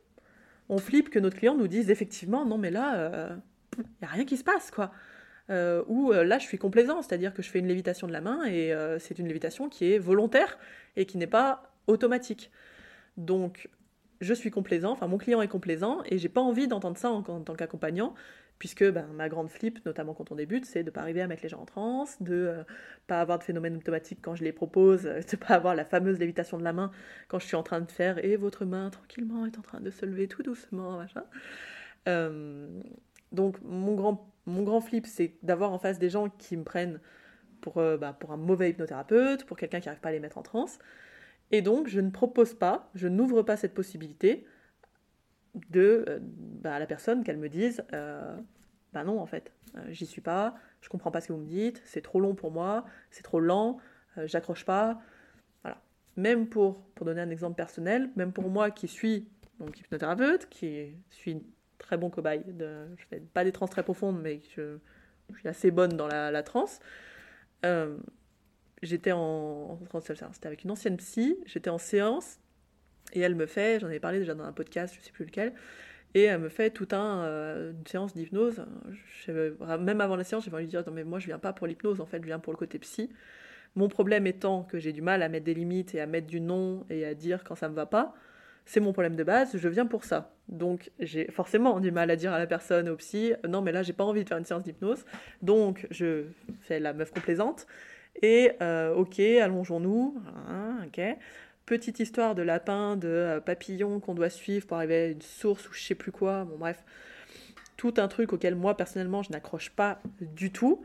On 0.67 0.79
flippe 0.79 1.11
que 1.11 1.19
notre 1.19 1.37
client 1.37 1.55
nous 1.55 1.67
dise 1.67 1.91
effectivement 1.91 2.43
non 2.43 2.57
mais 2.57 2.71
là, 2.71 3.37
il 3.77 3.83
n'y 4.01 4.07
a 4.07 4.11
rien 4.11 4.25
qui 4.25 4.37
se 4.37 4.43
passe 4.43 4.71
quoi. 4.71 4.91
Euh, 5.49 5.83
ou 5.87 6.11
là 6.11 6.37
je 6.39 6.45
suis 6.45 6.57
complaisant, 6.57 7.01
c'est-à-dire 7.01 7.33
que 7.33 7.41
je 7.41 7.49
fais 7.49 7.59
une 7.59 7.67
lévitation 7.67 8.07
de 8.07 8.13
la 8.13 8.21
main 8.21 8.45
et 8.45 8.73
c'est 8.99 9.19
une 9.19 9.27
lévitation 9.27 9.69
qui 9.69 9.91
est 9.91 9.97
volontaire 9.97 10.57
et 10.95 11.05
qui 11.05 11.17
n'est 11.17 11.27
pas 11.27 11.73
automatique. 11.87 12.51
Donc 13.17 13.69
je 14.21 14.33
suis 14.33 14.51
complaisant, 14.51 14.91
enfin 14.91 15.07
mon 15.07 15.17
client 15.17 15.41
est 15.41 15.47
complaisant, 15.47 16.01
et 16.05 16.17
j'ai 16.17 16.29
pas 16.29 16.41
envie 16.41 16.67
d'entendre 16.67 16.97
ça 16.97 17.09
en, 17.09 17.21
tant 17.23 17.55
qu'accompagnant, 17.55 18.13
puisque 18.59 18.87
ben, 18.89 19.07
ma 19.13 19.27
grande 19.27 19.49
flip, 19.49 19.83
notamment 19.85 20.13
quand 20.13 20.31
on 20.31 20.35
débute, 20.35 20.65
c'est 20.65 20.83
de 20.83 20.91
pas 20.91 21.01
arriver 21.01 21.21
à 21.21 21.27
mettre 21.27 21.41
les 21.41 21.49
gens 21.49 21.61
en 21.61 21.65
transe, 21.65 22.21
de 22.21 22.35
euh, 22.35 22.63
pas 23.07 23.19
avoir 23.19 23.39
de 23.39 23.43
phénomène 23.43 23.75
automatique 23.75 24.19
quand 24.21 24.35
je 24.35 24.43
les 24.43 24.51
propose, 24.51 25.03
de 25.03 25.35
pas 25.37 25.55
avoir 25.55 25.75
la 25.75 25.85
fameuse 25.85 26.19
lévitation 26.19 26.59
de 26.59 26.63
la 26.63 26.71
main 26.71 26.91
quand 27.27 27.39
je 27.39 27.47
suis 27.47 27.55
en 27.55 27.63
train 27.63 27.81
de 27.81 27.91
faire 27.91 28.23
et 28.23 28.35
votre 28.37 28.63
main 28.65 28.91
tranquillement 28.91 29.45
est 29.47 29.57
en 29.57 29.63
train 29.63 29.81
de 29.81 29.89
se 29.89 30.05
lever 30.05 30.27
tout 30.27 30.43
doucement, 30.43 30.97
machin. 30.97 31.23
Euh, 32.07 32.67
donc 33.31 33.57
mon 33.63 33.95
grand, 33.95 34.31
mon 34.45 34.63
grand 34.63 34.81
flip, 34.81 35.05
c'est 35.05 35.35
d'avoir 35.43 35.71
en 35.71 35.79
face 35.79 35.99
des 35.99 36.09
gens 36.09 36.29
qui 36.29 36.57
me 36.57 36.63
prennent 36.63 36.99
pour, 37.61 37.77
euh, 37.77 37.97
bah, 37.97 38.13
pour 38.13 38.31
un 38.31 38.37
mauvais 38.37 38.69
hypnothérapeute, 38.69 39.45
pour 39.45 39.57
quelqu'un 39.57 39.79
qui 39.79 39.87
n'arrive 39.87 40.01
pas 40.01 40.09
à 40.09 40.13
les 40.13 40.19
mettre 40.19 40.37
en 40.37 40.43
transe. 40.43 40.79
Et 41.51 41.61
donc, 41.61 41.87
je 41.87 41.99
ne 41.99 42.09
propose 42.09 42.53
pas, 42.53 42.89
je 42.95 43.07
n'ouvre 43.07 43.41
pas 43.43 43.57
cette 43.57 43.73
possibilité 43.73 44.45
de 45.69 46.05
euh, 46.07 46.19
bah, 46.21 46.75
à 46.75 46.79
la 46.79 46.85
personne 46.85 47.23
qu'elle 47.23 47.37
me 47.37 47.49
dise 47.49 47.83
euh, 47.93 48.37
bah 48.93 49.03
non 49.03 49.19
en 49.19 49.25
fait 49.25 49.51
euh, 49.75 49.81
j'y 49.89 50.05
suis 50.05 50.21
pas 50.21 50.55
je 50.81 50.89
comprends 50.89 51.11
pas 51.11 51.21
ce 51.21 51.27
que 51.27 51.33
vous 51.33 51.39
me 51.39 51.47
dites 51.47 51.81
c'est 51.85 52.01
trop 52.01 52.19
long 52.19 52.35
pour 52.35 52.51
moi 52.51 52.85
c'est 53.09 53.23
trop 53.23 53.39
lent 53.39 53.77
j'accroche 54.25 54.65
pas 54.65 55.01
voilà 55.63 55.81
même 56.17 56.47
pour 56.47 56.81
pour 56.95 57.05
donner 57.05 57.21
un 57.21 57.29
exemple 57.29 57.55
personnel 57.55 58.09
même 58.15 58.33
pour 58.33 58.49
moi 58.49 58.71
qui 58.71 58.87
suis 58.87 59.27
donc 59.59 59.79
hypnothérapeute 59.79 60.49
qui 60.49 60.93
suis 61.09 61.43
très 61.81 61.97
bon 61.97 62.09
cobaye 62.09 62.43
je 62.47 63.03
fais 63.09 63.19
pas 63.19 63.43
des 63.43 63.51
trans 63.51 63.67
très 63.67 63.83
profondes 63.83 64.21
mais 64.21 64.39
je, 64.55 64.77
suis 65.37 65.47
assez 65.47 65.71
bonne 65.71 65.91
dans 65.95 66.07
la, 66.07 66.31
la 66.31 66.43
transe 66.43 66.79
j'étais 68.81 69.11
en. 69.11 69.79
C'était 70.01 70.47
avec 70.47 70.63
une 70.63 70.71
ancienne 70.71 70.97
psy, 70.97 71.37
j'étais 71.45 71.69
en 71.69 71.77
séance, 71.77 72.39
et 73.13 73.21
elle 73.21 73.35
me 73.35 73.45
fait, 73.45 73.79
j'en 73.79 73.87
avais 73.87 73.99
parlé 73.99 74.19
déjà 74.19 74.33
dans 74.33 74.43
un 74.43 74.53
podcast, 74.53 74.95
je 74.97 75.05
sais 75.05 75.11
plus 75.11 75.25
lequel, 75.25 75.53
et 76.13 76.23
elle 76.23 76.41
me 76.41 76.49
fait 76.49 76.71
tout 76.71 76.87
un, 76.91 77.23
euh, 77.23 77.71
une 77.71 77.87
séance 77.87 78.13
d'hypnose. 78.13 78.65
Même 79.79 80.01
avant 80.01 80.15
la 80.15 80.23
séance, 80.23 80.45
j'avais 80.45 80.57
envie 80.57 80.65
de 80.65 80.69
dire 80.69 80.83
Non, 80.85 80.91
mais 80.93 81.03
moi 81.03 81.19
je 81.19 81.27
viens 81.27 81.39
pas 81.39 81.53
pour 81.53 81.67
l'hypnose, 81.67 82.01
en 82.01 82.05
fait, 82.05 82.21
je 82.21 82.27
viens 82.27 82.39
pour 82.39 82.53
le 82.53 82.57
côté 82.57 82.79
psy. 82.79 83.09
Mon 83.75 83.87
problème 83.87 84.27
étant 84.27 84.63
que 84.63 84.79
j'ai 84.79 84.91
du 84.91 85.01
mal 85.01 85.23
à 85.23 85.29
mettre 85.29 85.45
des 85.45 85.53
limites 85.53 85.95
et 85.95 86.01
à 86.01 86.05
mettre 86.05 86.27
du 86.27 86.41
non 86.41 86.85
et 86.89 87.05
à 87.05 87.13
dire 87.13 87.43
quand 87.45 87.55
ça 87.55 87.69
me 87.69 87.75
va 87.75 87.85
pas. 87.85 88.13
C'est 88.65 88.79
mon 88.79 88.93
problème 88.93 89.15
de 89.15 89.23
base, 89.23 89.57
je 89.57 89.67
viens 89.67 89.85
pour 89.85 90.03
ça. 90.05 90.33
Donc 90.47 90.91
j'ai 90.99 91.25
forcément 91.31 91.79
du 91.79 91.91
mal 91.91 92.11
à 92.11 92.15
dire 92.15 92.33
à 92.33 92.39
la 92.39 92.47
personne, 92.47 92.89
au 92.89 92.95
psy, 92.95 93.33
non 93.47 93.61
mais 93.61 93.71
là 93.71 93.83
j'ai 93.83 93.93
pas 93.93 94.03
envie 94.03 94.23
de 94.23 94.29
faire 94.29 94.37
une 94.37 94.45
séance 94.45 94.63
d'hypnose. 94.63 95.05
Donc 95.41 95.87
je 95.91 96.25
fais 96.61 96.79
la 96.79 96.93
meuf 96.93 97.11
complaisante 97.11 97.67
et 98.21 98.51
euh, 98.61 98.93
ok, 98.93 99.19
allongeons-nous. 99.19 100.21
Hein, 100.47 100.85
ok. 100.85 101.01
Petite 101.65 101.99
histoire 101.99 102.35
de 102.35 102.41
lapin, 102.41 102.97
de 102.97 103.07
euh, 103.07 103.39
papillon 103.39 103.99
qu'on 103.99 104.13
doit 104.13 104.29
suivre 104.29 104.67
pour 104.67 104.77
arriver 104.77 104.95
à 104.95 105.07
une 105.07 105.21
source 105.21 105.69
ou 105.69 105.73
je 105.73 105.81
sais 105.81 105.95
plus 105.95 106.11
quoi. 106.11 106.43
Bon, 106.45 106.57
bref. 106.57 106.83
Tout 107.77 107.93
un 107.97 108.07
truc 108.07 108.33
auquel 108.33 108.55
moi, 108.55 108.75
personnellement, 108.75 109.23
je 109.23 109.31
n'accroche 109.31 109.71
pas 109.71 110.01
du 110.19 110.51
tout. 110.51 110.83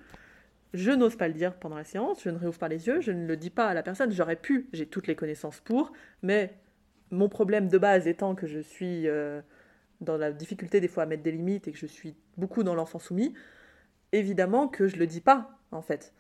Je 0.74 0.90
n'ose 0.90 1.16
pas 1.16 1.28
le 1.28 1.34
dire 1.34 1.54
pendant 1.54 1.76
la 1.76 1.84
séance, 1.84 2.22
je 2.22 2.30
ne 2.30 2.38
réouvre 2.38 2.58
pas 2.58 2.68
les 2.68 2.86
yeux, 2.86 3.00
je 3.00 3.10
ne 3.10 3.26
le 3.26 3.36
dis 3.36 3.50
pas 3.50 3.66
à 3.66 3.74
la 3.74 3.82
personne. 3.82 4.12
J'aurais 4.12 4.36
pu, 4.36 4.68
j'ai 4.72 4.86
toutes 4.86 5.06
les 5.06 5.14
connaissances 5.14 5.60
pour, 5.60 5.92
mais 6.22 6.54
mon 7.10 7.28
problème 7.28 7.68
de 7.68 7.78
base 7.78 8.06
étant 8.06 8.34
que 8.34 8.46
je 8.46 8.58
suis 8.58 9.06
euh, 9.06 9.40
dans 10.00 10.16
la 10.16 10.32
difficulté 10.32 10.80
des 10.80 10.88
fois 10.88 11.04
à 11.04 11.06
mettre 11.06 11.22
des 11.22 11.32
limites 11.32 11.68
et 11.68 11.72
que 11.72 11.78
je 11.78 11.86
suis 11.86 12.16
beaucoup 12.36 12.62
dans 12.62 12.74
l'enfant 12.74 12.98
soumis, 12.98 13.34
évidemment 14.12 14.68
que 14.68 14.88
je 14.88 14.96
le 14.96 15.06
dis 15.06 15.20
pas, 15.20 15.58
en 15.70 15.82
fait. 15.82 16.12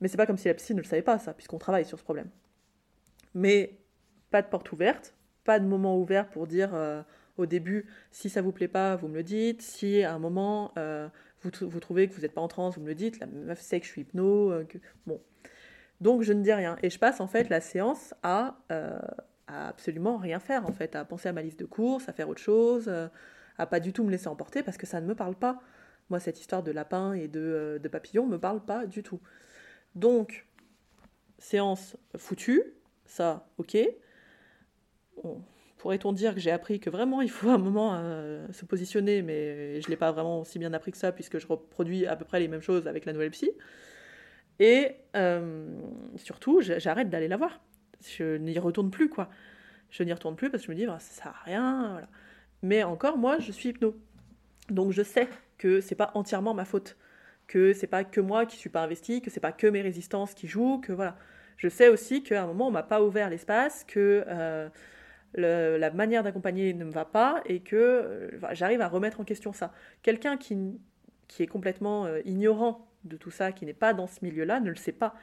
Mais 0.00 0.08
c'est 0.08 0.16
pas 0.16 0.26
comme 0.26 0.38
si 0.38 0.48
la 0.48 0.54
psy 0.54 0.74
ne 0.74 0.80
le 0.80 0.86
savait 0.86 1.02
pas, 1.02 1.18
ça, 1.18 1.34
puisqu'on 1.34 1.58
travaille 1.58 1.84
sur 1.84 1.98
ce 1.98 2.04
problème. 2.04 2.30
Mais 3.34 3.78
pas 4.30 4.42
de 4.42 4.46
porte 4.46 4.70
ouverte, 4.72 5.14
pas 5.44 5.58
de 5.58 5.66
moment 5.66 5.98
ouvert 5.98 6.28
pour 6.28 6.46
dire 6.46 6.74
euh, 6.74 7.02
au 7.36 7.46
début, 7.46 7.86
si 8.10 8.30
ça 8.30 8.42
vous 8.42 8.52
plaît 8.52 8.68
pas, 8.68 8.96
vous 8.96 9.08
me 9.08 9.14
le 9.14 9.22
dites. 9.22 9.62
Si 9.62 10.02
à 10.02 10.14
un 10.14 10.18
moment, 10.18 10.72
euh, 10.78 11.08
vous, 11.42 11.80
trouvez 11.80 12.08
que 12.08 12.14
vous 12.14 12.22
n'êtes 12.22 12.34
pas 12.34 12.40
en 12.40 12.48
transe, 12.48 12.76
vous 12.76 12.82
me 12.82 12.88
le 12.88 12.94
dites. 12.94 13.18
La 13.20 13.26
meuf 13.26 13.60
sait 13.60 13.80
que 13.80 13.86
je 13.86 13.90
suis 13.90 14.02
hypno. 14.02 14.52
Bon. 15.06 15.20
Donc 16.00 16.22
je 16.22 16.32
ne 16.32 16.42
dis 16.42 16.52
rien. 16.52 16.76
Et 16.82 16.90
je 16.90 16.98
passe 16.98 17.20
en 17.20 17.26
fait 17.26 17.48
la 17.48 17.60
séance 17.60 18.14
à, 18.22 18.58
absolument 19.68 20.16
rien 20.16 20.38
faire, 20.40 20.66
en 20.66 20.72
fait, 20.72 20.96
à 20.96 21.04
penser 21.04 21.28
à 21.28 21.32
ma 21.32 21.42
liste 21.42 21.60
de 21.60 21.64
courses, 21.64 22.08
à 22.08 22.12
faire 22.12 22.28
autre 22.28 22.40
chose, 22.40 22.90
à 23.58 23.66
pas 23.66 23.80
du 23.80 23.92
tout 23.92 24.04
me 24.04 24.10
laisser 24.10 24.28
emporter 24.28 24.62
parce 24.62 24.76
que 24.76 24.86
ça 24.86 25.00
ne 25.00 25.06
me 25.06 25.14
parle 25.14 25.34
pas. 25.34 25.60
Moi, 26.08 26.18
cette 26.18 26.40
histoire 26.40 26.62
de 26.62 26.72
lapin 26.72 27.12
et 27.12 27.28
de, 27.28 27.78
de 27.82 27.88
papillon 27.88 28.26
me 28.26 28.38
parle 28.38 28.64
pas 28.64 28.86
du 28.86 29.02
tout. 29.02 29.20
Donc, 29.94 30.46
séance 31.38 31.96
foutue, 32.16 32.62
ça, 33.04 33.48
ok. 33.58 33.76
Pourrait-on 35.78 36.12
dire 36.12 36.34
que 36.34 36.40
j'ai 36.40 36.50
appris 36.50 36.78
que 36.78 36.90
vraiment 36.90 37.22
il 37.22 37.30
faut 37.30 37.48
un 37.48 37.58
moment 37.58 37.94
euh, 37.94 38.46
se 38.52 38.64
positionner, 38.64 39.22
mais 39.22 39.80
je 39.80 39.86
ne 39.86 39.90
l'ai 39.90 39.96
pas 39.96 40.12
vraiment 40.12 40.40
aussi 40.40 40.58
bien 40.58 40.72
appris 40.72 40.92
que 40.92 40.98
ça, 40.98 41.10
puisque 41.10 41.38
je 41.38 41.46
reproduis 41.46 42.06
à 42.06 42.16
peu 42.16 42.24
près 42.24 42.38
les 42.38 42.48
mêmes 42.48 42.60
choses 42.60 42.86
avec 42.86 43.04
la 43.06 43.12
nouvelle 43.12 43.30
psy. 43.30 43.50
Et 44.58 44.96
euh, 45.16 45.80
surtout, 46.16 46.60
j'arrête 46.60 47.08
d'aller 47.08 47.28
la 47.28 47.38
voir. 47.38 47.60
Je 48.06 48.36
n'y 48.36 48.58
retourne 48.58 48.90
plus, 48.90 49.08
quoi. 49.08 49.30
Je 49.90 50.02
n'y 50.02 50.12
retourne 50.12 50.36
plus 50.36 50.50
parce 50.50 50.62
que 50.62 50.66
je 50.68 50.72
me 50.72 50.76
dis, 50.76 50.86
bah, 50.86 50.98
ça 51.00 51.22
sert 51.22 51.32
à 51.32 51.44
rien. 51.44 51.88
Voilà. 51.92 52.08
Mais 52.62 52.82
encore, 52.82 53.18
moi, 53.18 53.38
je 53.38 53.52
suis 53.52 53.70
hypno. 53.70 53.96
Donc 54.68 54.92
je 54.92 55.02
sais 55.02 55.28
que 55.58 55.80
c'est 55.80 55.94
pas 55.94 56.12
entièrement 56.14 56.54
ma 56.54 56.64
faute 56.64 56.96
que 57.50 57.72
c'est 57.72 57.88
pas 57.88 58.04
que 58.04 58.20
moi 58.20 58.46
qui 58.46 58.56
suis 58.56 58.70
pas 58.70 58.82
investi, 58.84 59.20
que 59.22 59.28
c'est 59.28 59.40
pas 59.40 59.50
que 59.50 59.66
mes 59.66 59.82
résistances 59.82 60.34
qui 60.34 60.46
jouent, 60.46 60.78
que 60.78 60.92
voilà. 60.92 61.16
Je 61.56 61.68
sais 61.68 61.88
aussi 61.88 62.22
qu'à 62.22 62.44
un 62.44 62.46
moment 62.46 62.68
on 62.68 62.70
m'a 62.70 62.84
pas 62.84 63.02
ouvert 63.02 63.28
l'espace, 63.28 63.84
que 63.84 64.24
euh, 64.28 64.68
la 65.34 65.90
manière 65.90 66.22
d'accompagner 66.22 66.72
ne 66.74 66.84
me 66.84 66.92
va 66.92 67.04
pas 67.04 67.42
et 67.46 67.60
que 67.60 67.76
euh, 67.76 68.30
j'arrive 68.52 68.80
à 68.80 68.88
remettre 68.88 69.20
en 69.20 69.24
question 69.24 69.52
ça. 69.52 69.72
Quelqu'un 70.02 70.36
qui, 70.36 70.80
qui 71.26 71.42
est 71.42 71.48
complètement 71.48 72.06
euh, 72.06 72.20
ignorant 72.24 72.88
de 73.02 73.16
tout 73.16 73.32
ça, 73.32 73.50
qui 73.50 73.66
n'est 73.66 73.74
pas 73.74 73.94
dans 73.94 74.06
ce 74.06 74.20
milieu-là, 74.22 74.60
ne 74.60 74.70
le 74.70 74.76
sait 74.76 74.92
pas. 74.92 75.16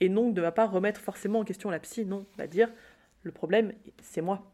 Et 0.00 0.08
donc 0.08 0.34
ne 0.34 0.40
va 0.40 0.52
pas 0.52 0.66
remettre 0.66 1.00
forcément 1.00 1.40
en 1.40 1.44
question 1.44 1.70
la 1.70 1.80
psy, 1.80 2.04
non, 2.04 2.26
va 2.36 2.46
dire 2.46 2.70
le 3.22 3.32
problème 3.32 3.72
c'est 4.00 4.20
moi. 4.20 4.50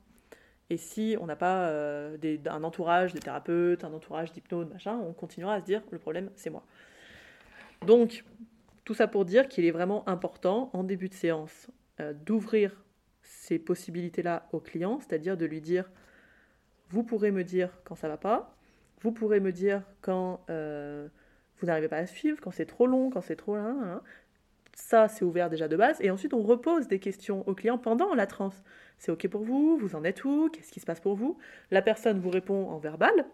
Et 0.70 0.76
si 0.78 1.16
on 1.20 1.26
n'a 1.26 1.36
pas 1.36 1.68
un 1.70 2.64
entourage 2.64 3.12
de 3.12 3.18
thérapeutes, 3.18 3.84
un 3.84 3.92
entourage 3.92 4.32
d'hypnose, 4.32 4.66
machin, 4.70 4.98
on 4.98 5.12
continuera 5.12 5.54
à 5.54 5.60
se 5.60 5.64
dire 5.66 5.82
le 5.90 5.98
problème 5.98 6.30
c'est 6.36 6.48
moi. 6.48 6.64
Donc, 7.84 8.24
tout 8.84 8.94
ça 8.94 9.06
pour 9.06 9.26
dire 9.26 9.48
qu'il 9.48 9.66
est 9.66 9.70
vraiment 9.70 10.08
important 10.08 10.70
en 10.72 10.82
début 10.82 11.10
de 11.10 11.14
séance 11.14 11.68
d'ouvrir 12.24 12.82
ces 13.22 13.58
possibilités-là 13.58 14.48
au 14.52 14.60
client, 14.60 15.00
c'est-à-dire 15.00 15.36
de 15.36 15.44
lui 15.44 15.60
dire 15.60 15.90
vous 16.90 17.02
pourrez 17.02 17.30
me 17.30 17.44
dire 17.44 17.70
quand 17.84 17.94
ça 17.94 18.08
va 18.08 18.16
pas, 18.16 18.56
vous 19.00 19.12
pourrez 19.12 19.40
me 19.40 19.52
dire 19.52 19.82
quand 20.00 20.40
euh, 20.50 21.08
vous 21.58 21.66
n'arrivez 21.66 21.88
pas 21.88 21.98
à 21.98 22.06
suivre, 22.06 22.38
quand 22.40 22.50
c'est 22.50 22.66
trop 22.66 22.86
long, 22.86 23.10
quand 23.10 23.20
c'est 23.20 23.36
trop 23.36 23.56
là. 23.56 24.02
Ça, 24.74 25.08
c'est 25.08 25.24
ouvert 25.24 25.50
déjà 25.50 25.68
de 25.68 25.76
base. 25.76 26.00
Et 26.00 26.10
ensuite, 26.10 26.34
on 26.34 26.42
repose 26.42 26.88
des 26.88 26.98
questions 26.98 27.46
au 27.48 27.54
client 27.54 27.78
pendant 27.78 28.14
la 28.14 28.26
transe. 28.26 28.62
C'est 28.98 29.12
OK 29.12 29.28
pour 29.28 29.42
vous? 29.42 29.76
Vous 29.78 29.94
en 29.94 30.04
êtes 30.04 30.24
où? 30.24 30.50
Qu'est-ce 30.50 30.72
qui 30.72 30.80
se 30.80 30.86
passe 30.86 31.00
pour 31.00 31.14
vous? 31.14 31.38
La 31.70 31.82
personne 31.82 32.18
vous 32.20 32.30
répond 32.30 32.68
en 32.68 32.78
verbal. 32.78 33.24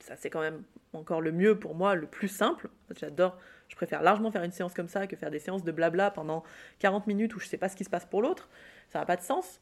Ça, 0.00 0.16
c'est 0.16 0.30
quand 0.30 0.40
même 0.40 0.62
encore 0.92 1.20
le 1.20 1.32
mieux 1.32 1.58
pour 1.58 1.74
moi, 1.74 1.94
le 1.94 2.06
plus 2.06 2.28
simple. 2.28 2.68
J'adore, 2.96 3.38
je 3.68 3.76
préfère 3.76 4.02
largement 4.02 4.30
faire 4.30 4.42
une 4.42 4.52
séance 4.52 4.74
comme 4.74 4.88
ça 4.88 5.06
que 5.06 5.16
faire 5.16 5.30
des 5.30 5.38
séances 5.38 5.64
de 5.64 5.72
blabla 5.72 6.10
pendant 6.10 6.44
40 6.78 7.06
minutes 7.06 7.34
où 7.34 7.40
je 7.40 7.46
ne 7.46 7.48
sais 7.48 7.56
pas 7.56 7.68
ce 7.68 7.76
qui 7.76 7.84
se 7.84 7.90
passe 7.90 8.04
pour 8.04 8.22
l'autre. 8.22 8.48
Ça 8.88 8.98
n'a 8.98 9.06
pas 9.06 9.16
de 9.16 9.22
sens 9.22 9.60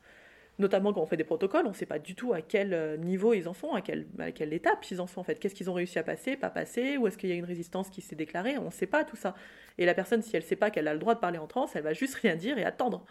notamment 0.58 0.92
quand 0.92 1.00
on 1.00 1.06
fait 1.06 1.16
des 1.16 1.24
protocoles, 1.24 1.66
on 1.66 1.70
ne 1.70 1.74
sait 1.74 1.86
pas 1.86 1.98
du 1.98 2.14
tout 2.14 2.32
à 2.32 2.42
quel 2.42 2.74
euh, 2.74 2.96
niveau 2.96 3.34
ils 3.34 3.48
en 3.48 3.54
sont, 3.54 3.72
à 3.72 3.80
quelle, 3.80 4.06
étape 4.52 4.84
ils 4.90 5.00
en 5.00 5.06
sont 5.06 5.20
en 5.20 5.24
fait. 5.24 5.38
Qu'est-ce 5.38 5.54
qu'ils 5.54 5.70
ont 5.70 5.74
réussi 5.74 5.98
à 5.98 6.02
passer, 6.02 6.36
pas 6.36 6.50
passer, 6.50 6.96
ou 6.96 7.06
est-ce 7.06 7.18
qu'il 7.18 7.30
y 7.30 7.32
a 7.32 7.36
une 7.36 7.44
résistance 7.44 7.88
qui 7.90 8.00
s'est 8.00 8.16
déclarée, 8.16 8.58
on 8.58 8.66
ne 8.66 8.70
sait 8.70 8.86
pas 8.86 9.04
tout 9.04 9.16
ça. 9.16 9.34
Et 9.78 9.86
la 9.86 9.94
personne, 9.94 10.22
si 10.22 10.36
elle 10.36 10.42
ne 10.42 10.48
sait 10.48 10.56
pas 10.56 10.70
qu'elle 10.70 10.88
a 10.88 10.92
le 10.92 11.00
droit 11.00 11.14
de 11.14 11.20
parler 11.20 11.38
en 11.38 11.46
transe, 11.46 11.74
elle 11.74 11.82
va 11.82 11.94
juste 11.94 12.14
rien 12.16 12.36
dire 12.36 12.58
et 12.58 12.64
attendre. 12.64 13.04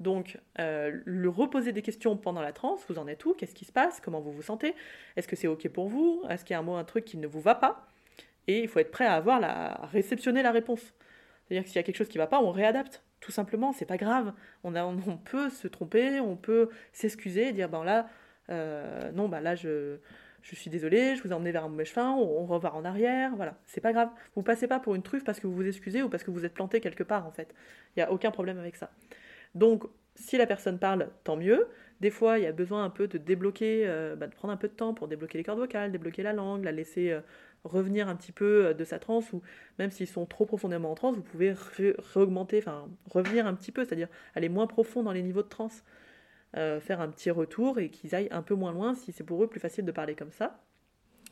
Donc, 0.00 0.38
euh, 0.58 1.00
le 1.04 1.28
reposer 1.28 1.72
des 1.72 1.82
questions 1.82 2.16
pendant 2.16 2.42
la 2.42 2.52
transe, 2.52 2.84
vous 2.88 2.98
en 2.98 3.06
êtes 3.06 3.24
où 3.24 3.34
Qu'est-ce 3.34 3.54
qui 3.54 3.64
se 3.64 3.72
passe 3.72 4.00
Comment 4.00 4.20
vous 4.20 4.32
vous 4.32 4.42
sentez 4.42 4.74
Est-ce 5.16 5.28
que 5.28 5.36
c'est 5.36 5.46
OK 5.46 5.68
pour 5.68 5.88
vous 5.88 6.22
Est-ce 6.28 6.44
qu'il 6.44 6.54
y 6.54 6.56
a 6.56 6.58
un 6.58 6.62
mot, 6.62 6.74
un 6.74 6.84
truc 6.84 7.04
qui 7.04 7.18
ne 7.18 7.26
vous 7.28 7.40
va 7.40 7.54
pas 7.54 7.86
Et 8.48 8.60
il 8.60 8.68
faut 8.68 8.80
être 8.80 8.90
prêt 8.90 9.06
à 9.06 9.14
avoir 9.14 9.38
la, 9.38 9.82
à 9.82 9.86
réceptionner 9.86 10.42
la 10.42 10.50
réponse. 10.50 10.92
C'est-à-dire 11.44 11.62
que 11.62 11.68
s'il 11.68 11.76
y 11.76 11.78
a 11.78 11.82
quelque 11.84 11.96
chose 11.96 12.08
qui 12.08 12.18
ne 12.18 12.22
va 12.22 12.26
pas, 12.26 12.40
on 12.40 12.50
réadapte 12.50 13.04
tout 13.22 13.32
simplement, 13.32 13.72
c'est 13.72 13.86
pas 13.86 13.96
grave. 13.96 14.34
On, 14.64 14.72
peut 15.16 15.48
se 15.48 15.68
tromper, 15.68 16.20
on 16.20 16.36
peut 16.36 16.68
s'excuser 16.92 17.48
et 17.48 17.52
dire 17.52 17.68
ben 17.70 17.84
là, 17.84 18.08
euh, 18.50 19.12
non, 19.12 19.28
bah 19.28 19.40
là, 19.40 19.54
je, 19.54 19.96
suis 20.42 20.70
désolé, 20.70 21.14
je 21.14 21.22
vous 21.22 21.30
ai 21.30 21.32
emmené 21.32 21.52
vers 21.52 21.64
un 21.64 21.68
mauvais 21.68 21.84
chemin, 21.84 22.10
on, 22.10 22.50
on 22.50 22.50
en 22.50 22.84
arrière, 22.84 23.34
voilà, 23.36 23.56
c'est 23.64 23.80
pas 23.80 23.92
grave. 23.92 24.10
Vous 24.34 24.42
passez 24.42 24.66
pas 24.66 24.80
pour 24.80 24.96
une 24.96 25.02
truffe 25.02 25.24
parce 25.24 25.38
que 25.38 25.46
vous 25.46 25.54
vous 25.54 25.66
excusez 25.66 26.02
ou 26.02 26.08
parce 26.08 26.24
que 26.24 26.32
vous 26.32 26.44
êtes 26.44 26.52
planté 26.52 26.80
quelque 26.80 27.04
part 27.04 27.24
en 27.24 27.30
fait. 27.30 27.54
Il 27.96 28.00
n'y 28.00 28.02
a 28.02 28.10
aucun 28.10 28.32
problème 28.32 28.58
avec 28.58 28.74
ça. 28.74 28.90
Donc, 29.54 29.84
si 30.16 30.36
la 30.36 30.46
personne 30.46 30.78
parle, 30.78 31.08
tant 31.24 31.36
mieux. 31.36 31.68
Des 32.00 32.10
fois, 32.10 32.38
il 32.38 32.42
y 32.42 32.48
a 32.48 32.52
besoin 32.52 32.84
un 32.84 32.90
peu 32.90 33.06
de 33.06 33.16
débloquer, 33.16 33.84
euh, 33.86 34.16
bah, 34.16 34.26
de 34.26 34.34
prendre 34.34 34.52
un 34.52 34.56
peu 34.56 34.66
de 34.66 34.72
temps 34.72 34.92
pour 34.92 35.06
débloquer 35.06 35.38
les 35.38 35.44
cordes 35.44 35.60
vocales, 35.60 35.92
débloquer 35.92 36.24
la 36.24 36.32
langue, 36.32 36.64
la 36.64 36.72
laisser 36.72 37.12
euh, 37.12 37.20
revenir 37.64 38.08
un 38.08 38.16
petit 38.16 38.32
peu 38.32 38.66
euh, 38.66 38.74
de 38.74 38.84
sa 38.84 38.98
transe, 38.98 39.32
ou 39.32 39.42
même 39.78 39.90
s'ils 39.90 40.06
sont 40.06 40.26
trop 40.26 40.46
profondément 40.46 40.90
en 40.90 40.94
transe, 40.94 41.16
vous 41.16 41.22
pouvez 41.22 41.54
réaugmenter, 42.14 42.58
enfin 42.58 42.88
revenir 43.10 43.46
un 43.46 43.54
petit 43.54 43.72
peu, 43.72 43.84
c'est-à-dire 43.84 44.08
aller 44.34 44.48
moins 44.48 44.66
profond 44.66 45.02
dans 45.02 45.12
les 45.12 45.22
niveaux 45.22 45.42
de 45.42 45.48
transe, 45.48 45.84
euh, 46.56 46.80
faire 46.80 47.00
un 47.00 47.08
petit 47.08 47.30
retour 47.30 47.78
et 47.78 47.88
qu'ils 47.88 48.14
aillent 48.14 48.28
un 48.30 48.42
peu 48.42 48.54
moins 48.54 48.72
loin 48.72 48.94
si 48.94 49.12
c'est 49.12 49.24
pour 49.24 49.42
eux 49.42 49.48
plus 49.48 49.60
facile 49.60 49.84
de 49.84 49.92
parler 49.92 50.14
comme 50.14 50.32
ça. 50.32 50.60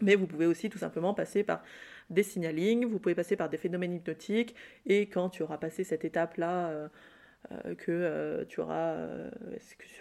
Mais 0.00 0.14
vous 0.14 0.26
pouvez 0.26 0.46
aussi 0.46 0.70
tout 0.70 0.78
simplement 0.78 1.12
passer 1.12 1.44
par 1.44 1.62
des 2.08 2.22
signalings, 2.22 2.86
vous 2.86 2.98
pouvez 2.98 3.14
passer 3.14 3.36
par 3.36 3.50
des 3.50 3.58
phénomènes 3.58 3.92
hypnotiques, 3.92 4.54
et 4.86 5.08
quand 5.08 5.28
tu 5.28 5.42
auras 5.42 5.58
passé 5.58 5.84
cette 5.84 6.04
étape-là, 6.04 6.70
euh, 6.70 7.74
que 7.76 8.44
tu 8.48 8.60
auras, 8.60 8.96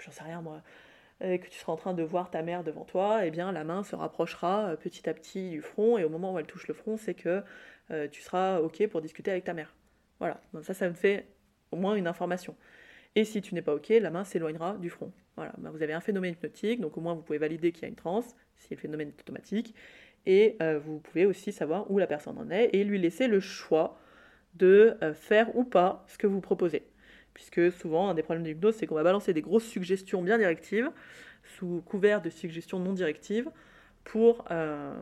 j'en 0.05 0.11
sais 0.11 0.23
rien 0.23 0.41
moi, 0.41 0.61
et 1.21 1.39
que 1.39 1.47
tu 1.47 1.59
seras 1.59 1.73
en 1.73 1.77
train 1.77 1.93
de 1.93 2.03
voir 2.03 2.31
ta 2.31 2.41
mère 2.41 2.63
devant 2.63 2.85
toi, 2.85 3.25
eh 3.25 3.31
bien 3.31 3.51
la 3.51 3.63
main 3.63 3.83
se 3.83 3.95
rapprochera 3.95 4.69
euh, 4.69 4.75
petit 4.75 5.09
à 5.09 5.13
petit 5.13 5.49
du 5.49 5.61
front 5.61 5.97
et 5.97 6.03
au 6.03 6.09
moment 6.09 6.33
où 6.33 6.39
elle 6.39 6.45
touche 6.45 6.67
le 6.67 6.73
front, 6.73 6.97
c'est 6.97 7.13
que 7.13 7.43
euh, 7.91 8.07
tu 8.07 8.21
seras 8.21 8.59
OK 8.59 8.85
pour 8.87 9.01
discuter 9.01 9.31
avec 9.31 9.43
ta 9.43 9.53
mère. 9.53 9.75
Voilà, 10.19 10.41
ça, 10.61 10.87
me 10.87 10.93
fait 10.93 11.27
au 11.71 11.77
moins 11.77 11.95
une 11.95 12.07
information. 12.07 12.55
Et 13.15 13.23
si 13.25 13.41
tu 13.41 13.55
n'es 13.55 13.61
pas 13.61 13.73
OK, 13.73 13.89
la 13.89 14.11
main 14.11 14.23
s'éloignera 14.23 14.75
du 14.77 14.89
front. 14.89 15.11
Voilà, 15.35 15.53
ben, 15.57 15.71
vous 15.71 15.81
avez 15.81 15.93
un 15.93 16.01
phénomène 16.01 16.33
hypnotique, 16.33 16.81
donc 16.81 16.97
au 16.97 17.01
moins 17.01 17.13
vous 17.13 17.21
pouvez 17.21 17.37
valider 17.37 17.71
qu'il 17.71 17.83
y 17.83 17.85
a 17.85 17.89
une 17.89 17.95
transe, 17.95 18.35
si 18.55 18.67
le 18.71 18.79
phénomène 18.79 19.09
est 19.09 19.19
automatique, 19.21 19.73
et 20.25 20.57
euh, 20.61 20.79
vous 20.79 20.99
pouvez 20.99 21.25
aussi 21.25 21.51
savoir 21.51 21.89
où 21.89 21.97
la 21.97 22.07
personne 22.07 22.37
en 22.37 22.49
est 22.51 22.69
et 22.73 22.83
lui 22.83 22.99
laisser 22.99 23.27
le 23.27 23.39
choix 23.39 23.97
de 24.55 24.97
faire 25.13 25.55
ou 25.55 25.63
pas 25.63 26.03
ce 26.07 26.17
que 26.17 26.27
vous 26.27 26.41
proposez 26.41 26.83
puisque 27.39 27.71
souvent, 27.71 28.09
un 28.09 28.15
des 28.15 28.21
problèmes 28.21 28.43
de 28.43 28.49
l'hypnose, 28.49 28.75
c'est 28.75 28.85
qu'on 28.85 28.95
va 28.95 29.03
balancer 29.03 29.33
des 29.33 29.41
grosses 29.41 29.63
suggestions 29.63 30.21
bien 30.21 30.37
directives, 30.37 30.91
sous 31.55 31.81
couvert 31.85 32.21
de 32.21 32.29
suggestions 32.29 32.79
non 32.79 32.91
directives, 32.91 33.49
pour 34.03 34.43
euh, 34.51 34.93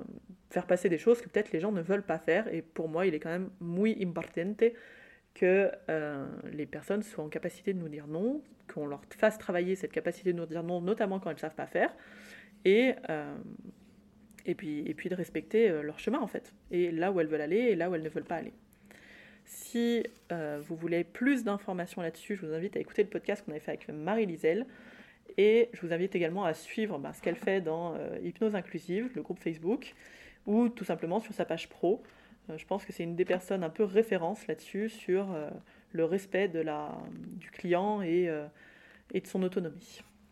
faire 0.52 0.68
passer 0.68 0.88
des 0.88 1.00
choses 1.00 1.20
que 1.20 1.28
peut-être 1.30 1.52
les 1.52 1.60
gens 1.60 1.72
ne 1.72 1.82
veulent 1.82 2.06
pas 2.06 2.20
faire. 2.20 2.54
Et 2.54 2.62
pour 2.62 2.90
moi, 2.90 3.08
il 3.08 3.16
est 3.16 3.20
quand 3.20 3.32
même 3.32 3.50
muy 3.60 3.98
importante 4.04 4.64
que 5.34 5.72
euh, 5.90 6.28
les 6.54 6.68
personnes 6.68 7.02
soient 7.02 7.24
en 7.24 7.30
capacité 7.30 7.74
de 7.74 7.80
nous 7.80 7.90
dire 7.90 8.06
non, 8.06 8.44
qu'on 8.72 8.86
leur 8.86 9.02
fasse 9.18 9.40
travailler 9.40 9.76
cette 9.76 9.92
capacité 9.92 10.32
de 10.32 10.38
nous 10.38 10.46
dire 10.46 10.62
non, 10.62 10.80
notamment 10.80 11.20
quand 11.20 11.32
elles 11.32 11.38
ne 11.38 11.42
savent 11.42 11.56
pas 11.56 11.66
faire, 11.66 11.92
et, 12.66 12.94
euh, 13.10 13.36
et, 14.46 14.54
puis, 14.54 14.88
et 14.88 14.94
puis 14.94 15.10
de 15.10 15.16
respecter 15.16 15.70
leur 15.82 15.98
chemin 15.98 16.20
en 16.20 16.28
fait, 16.28 16.54
et 16.70 16.92
là 16.92 17.12
où 17.12 17.20
elles 17.20 17.28
veulent 17.28 17.42
aller 17.42 17.58
et 17.58 17.76
là 17.76 17.90
où 17.90 17.96
elles 17.96 18.04
ne 18.04 18.10
veulent 18.10 18.26
pas 18.26 18.36
aller. 18.36 18.54
Si 19.48 20.04
euh, 20.34 20.62
vous 20.68 20.76
voulez 20.76 21.06
plus 21.06 21.46
d'informations 21.46 22.02
là-dessus, 22.02 22.36
je 22.36 22.46
vous 22.46 22.54
invite 22.54 22.76
à 22.76 22.82
écouter 22.82 23.02
le 23.02 23.10
podcast 23.10 23.46
qu'on 23.46 23.52
avait 23.52 23.62
fait 23.62 23.72
avec 23.72 23.88
Marie 23.88 24.26
Liselle. 24.26 24.66
Et 25.38 25.70
je 25.72 25.88
vous 25.88 25.94
invite 25.94 26.16
également 26.16 26.44
à 26.44 26.54
suivre 26.54 27.00
bah, 27.00 27.14
ce 27.14 27.22
qu'elle 27.22 27.38
fait 27.38 27.62
dans 27.62 27.96
euh, 27.96 28.18
Hypnose 28.22 28.56
Inclusive, 28.56 29.10
le 29.16 29.22
groupe 29.22 29.40
Facebook, 29.40 29.96
ou 30.48 30.68
tout 30.68 30.84
simplement 30.84 31.22
sur 31.22 31.34
sa 31.34 31.46
page 31.46 31.70
pro. 31.70 32.04
Euh, 32.50 32.58
je 32.58 32.66
pense 32.66 32.84
que 32.84 32.92
c'est 32.92 33.04
une 33.04 33.16
des 33.16 33.24
personnes 33.24 33.64
un 33.64 33.70
peu 33.70 33.86
référence 33.86 34.46
là-dessus, 34.48 34.90
sur 34.90 35.34
le 35.94 36.04
respect 36.04 36.50
de 36.50 36.60
la, 36.60 36.98
du 37.12 37.50
client 37.50 38.02
et, 38.02 38.30
et 39.14 39.22
de 39.22 39.28
son 39.28 39.44
autonomie. 39.44 40.02